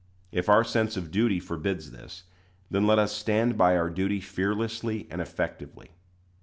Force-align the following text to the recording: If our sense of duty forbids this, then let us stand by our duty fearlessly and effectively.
If 0.31 0.49
our 0.49 0.63
sense 0.63 0.97
of 0.97 1.11
duty 1.11 1.39
forbids 1.39 1.91
this, 1.91 2.23
then 2.71 2.87
let 2.87 2.97
us 2.97 3.11
stand 3.11 3.55
by 3.55 3.77
our 3.77 3.91
duty 3.91 4.19
fearlessly 4.19 5.07
and 5.11 5.21
effectively. 5.21 5.91